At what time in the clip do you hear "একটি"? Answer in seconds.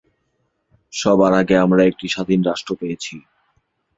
1.85-2.05